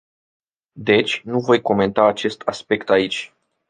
[0.79, 3.33] Deci, nu voi comenta aceste aspecte aici.